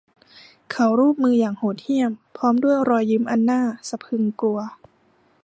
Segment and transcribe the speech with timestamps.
[0.71, 4.59] เขาลูบมืออย่างโหดเหี้ยมพร้อมด้วยรอยยิ้มอันน่าสะพรึงกลัว